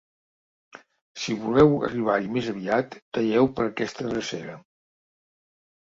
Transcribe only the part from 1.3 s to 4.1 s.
voleu arribar-hi més aviat, talleu per aquesta